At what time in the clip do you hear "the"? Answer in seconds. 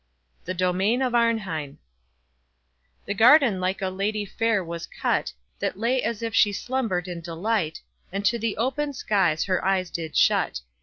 0.45-0.55, 3.05-3.13, 8.39-8.57